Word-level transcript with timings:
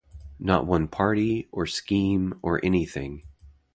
Not 0.39 0.65
one 0.65 0.87
party, 0.87 1.47
or 1.51 1.67
scheme, 1.67 2.39
or 2.41 2.59
anything. 2.65 3.21